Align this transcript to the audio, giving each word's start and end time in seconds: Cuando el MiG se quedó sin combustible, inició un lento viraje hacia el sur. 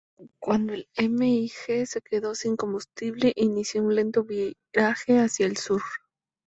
Cuando 0.39 0.73
el 0.73 0.87
MiG 1.11 1.85
se 1.85 2.01
quedó 2.01 2.33
sin 2.33 2.55
combustible, 2.55 3.33
inició 3.35 3.83
un 3.83 3.93
lento 3.93 4.23
viraje 4.23 5.19
hacia 5.19 5.45
el 5.45 5.57
sur. 5.57 5.83